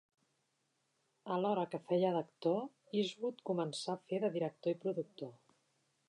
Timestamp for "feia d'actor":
1.91-2.57